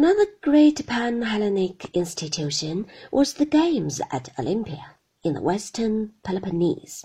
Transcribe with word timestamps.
Another 0.00 0.26
great 0.42 0.86
pan-Hellenic 0.86 1.90
institution 1.92 2.86
was 3.10 3.34
the 3.34 3.44
games 3.44 4.00
at 4.12 4.28
Olympia 4.38 4.94
in 5.24 5.32
the 5.32 5.42
western 5.42 6.12
Peloponnese. 6.22 7.04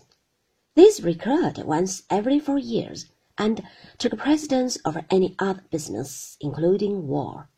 These 0.75 1.01
recurred 1.01 1.57
once 1.57 2.03
every 2.11 2.37
four 2.37 2.59
years 2.59 3.07
and 3.35 3.63
took 3.97 4.15
precedence 4.19 4.77
over 4.85 5.07
any 5.09 5.35
other 5.39 5.63
business, 5.71 6.37
including 6.39 7.07
war. 7.07 7.49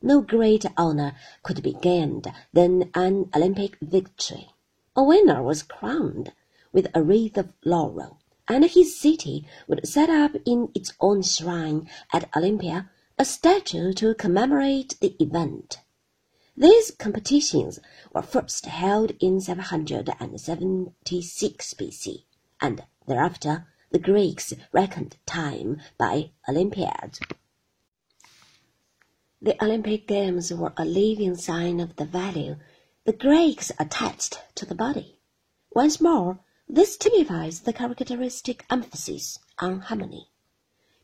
No 0.00 0.22
greater 0.22 0.70
honor 0.74 1.12
could 1.42 1.62
be 1.62 1.74
gained 1.74 2.32
than 2.54 2.90
an 2.94 3.28
Olympic 3.36 3.76
victory. 3.82 4.54
A 4.96 5.04
winner 5.04 5.42
was 5.42 5.62
crowned 5.62 6.32
with 6.72 6.86
a 6.94 7.02
wreath 7.02 7.36
of 7.36 7.52
laurel, 7.62 8.20
and 8.48 8.64
his 8.64 8.98
city 8.98 9.46
would 9.66 9.86
set 9.86 10.08
up 10.08 10.32
in 10.46 10.70
its 10.74 10.94
own 10.98 11.20
shrine 11.20 11.90
at 12.10 12.34
Olympia 12.34 12.88
a 13.20 13.24
statue 13.24 13.92
to 13.92 14.14
commemorate 14.14 14.94
the 15.00 15.16
event. 15.20 15.80
These 16.56 16.92
competitions 16.92 17.80
were 18.14 18.22
first 18.22 18.66
held 18.66 19.10
in 19.18 19.40
776 19.40 21.74
BC, 21.74 22.22
and 22.60 22.84
thereafter 23.08 23.66
the 23.90 23.98
Greeks 23.98 24.54
reckoned 24.70 25.16
time 25.26 25.80
by 25.98 26.30
Olympiad. 26.48 27.18
The 29.42 29.60
Olympic 29.64 30.06
Games 30.06 30.54
were 30.54 30.72
a 30.76 30.84
living 30.84 31.34
sign 31.34 31.80
of 31.80 31.96
the 31.96 32.04
value 32.04 32.54
the 33.04 33.12
Greeks 33.12 33.72
attached 33.80 34.40
to 34.54 34.66
the 34.66 34.74
body. 34.74 35.18
Once 35.72 36.00
more, 36.00 36.40
this 36.68 36.96
typifies 36.96 37.60
the 37.60 37.72
characteristic 37.72 38.64
emphasis 38.70 39.38
on 39.58 39.80
harmony. 39.80 40.28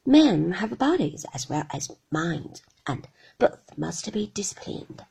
Men 0.06 0.52
have 0.52 0.78
bodies 0.78 1.24
as 1.32 1.48
well 1.48 1.64
as 1.72 1.90
minds, 2.10 2.62
and 2.86 3.08
both 3.38 3.78
must 3.78 4.12
be 4.12 4.26
disciplined. 4.26 5.06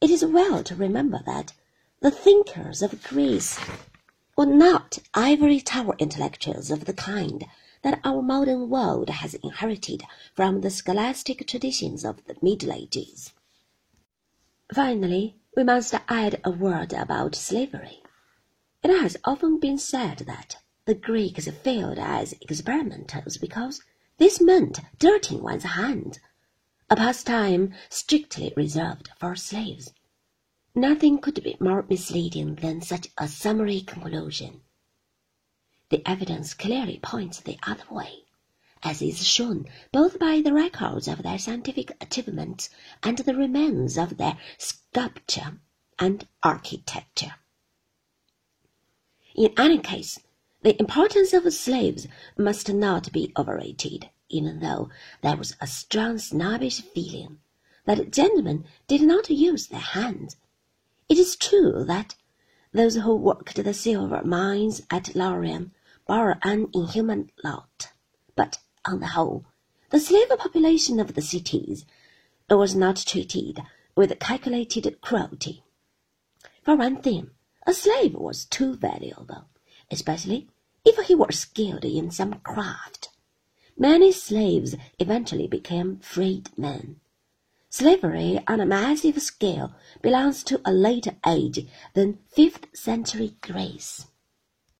It 0.00 0.10
is 0.10 0.24
well 0.24 0.64
to 0.64 0.74
remember 0.74 1.22
that 1.26 1.52
the 2.00 2.10
thinkers 2.10 2.82
of 2.82 3.04
Greece 3.04 3.60
were 4.36 4.46
not 4.46 4.98
ivory 5.14 5.60
tower 5.60 5.94
intellectuals 6.00 6.72
of 6.72 6.86
the 6.86 6.92
kind 6.92 7.46
that 7.82 8.00
our 8.02 8.20
modern 8.20 8.68
world 8.68 9.10
has 9.10 9.34
inherited 9.34 10.02
from 10.34 10.60
the 10.60 10.70
scholastic 10.70 11.46
traditions 11.46 12.04
of 12.04 12.24
the 12.26 12.36
Middle 12.42 12.72
Ages. 12.72 13.32
Finally, 14.74 15.36
we 15.56 15.62
must 15.62 15.94
add 16.08 16.40
a 16.42 16.50
word 16.50 16.92
about 16.92 17.36
slavery. 17.36 18.02
It 18.82 18.90
has 18.90 19.16
often 19.24 19.60
been 19.60 19.78
said 19.78 20.18
that 20.26 20.56
the 20.84 20.94
Greeks 20.94 21.46
failed 21.48 21.98
as 21.98 22.34
experimenters 22.40 23.36
because 23.36 23.80
this 24.20 24.38
meant 24.38 24.80
dirtying 24.98 25.42
one's 25.42 25.64
hands, 25.64 26.20
a 26.90 26.94
pastime 26.94 27.72
strictly 27.88 28.52
reserved 28.54 29.08
for 29.18 29.34
slaves. 29.34 29.94
Nothing 30.74 31.18
could 31.18 31.42
be 31.42 31.56
more 31.58 31.86
misleading 31.88 32.56
than 32.56 32.82
such 32.82 33.08
a 33.16 33.26
summary 33.26 33.80
conclusion. 33.80 34.60
The 35.88 36.06
evidence 36.06 36.52
clearly 36.52 37.00
points 37.02 37.40
the 37.40 37.58
other 37.62 37.86
way, 37.90 38.24
as 38.82 39.00
is 39.00 39.26
shown 39.26 39.64
both 39.90 40.18
by 40.18 40.42
the 40.42 40.52
records 40.52 41.08
of 41.08 41.22
their 41.22 41.38
scientific 41.38 41.96
achievements 41.98 42.68
and 43.02 43.16
the 43.16 43.34
remains 43.34 43.96
of 43.96 44.18
their 44.18 44.36
sculpture 44.58 45.60
and 45.98 46.28
architecture. 46.42 47.36
In 49.34 49.54
any 49.56 49.78
case, 49.78 50.18
the 50.62 50.78
importance 50.78 51.32
of 51.32 51.50
slaves 51.54 52.06
must 52.36 52.68
not 52.70 53.10
be 53.12 53.32
overrated, 53.34 54.10
even 54.28 54.60
though 54.60 54.90
there 55.22 55.36
was 55.36 55.56
a 55.58 55.66
strong 55.66 56.18
snobbish 56.18 56.82
feeling 56.82 57.38
that 57.86 58.12
gentlemen 58.12 58.66
did 58.86 59.00
not 59.00 59.30
use 59.30 59.68
their 59.68 59.80
hands. 59.80 60.36
It 61.08 61.16
is 61.16 61.34
true 61.34 61.82
that 61.84 62.14
those 62.72 62.96
who 62.96 63.16
worked 63.16 63.56
the 63.56 63.72
silver 63.72 64.22
mines 64.22 64.82
at 64.90 65.14
Laurium 65.14 65.70
bore 66.06 66.38
an 66.42 66.68
inhuman 66.74 67.30
lot, 67.42 67.92
but 68.36 68.58
on 68.84 69.00
the 69.00 69.08
whole, 69.08 69.46
the 69.88 69.98
slave 69.98 70.28
population 70.28 71.00
of 71.00 71.14
the 71.14 71.22
cities 71.22 71.86
was 72.50 72.74
not 72.74 72.96
treated 72.96 73.62
with 73.96 74.18
calculated 74.18 75.00
cruelty. 75.00 75.64
For 76.62 76.76
one 76.76 77.00
thing, 77.00 77.30
a 77.66 77.72
slave 77.72 78.14
was 78.14 78.44
too 78.44 78.74
valuable 78.76 79.46
especially 79.90 80.48
if 80.84 80.96
he 81.06 81.14
were 81.14 81.32
skilled 81.32 81.84
in 81.84 82.10
some 82.10 82.34
craft. 82.40 83.08
Many 83.76 84.12
slaves 84.12 84.76
eventually 84.98 85.46
became 85.46 85.98
freed 85.98 86.50
men. 86.58 87.00
Slavery 87.68 88.40
on 88.46 88.60
a 88.60 88.66
massive 88.66 89.22
scale 89.22 89.72
belongs 90.02 90.42
to 90.44 90.60
a 90.64 90.72
later 90.72 91.16
age 91.26 91.66
than 91.94 92.18
fifth 92.28 92.66
century 92.74 93.36
Greece. 93.40 94.06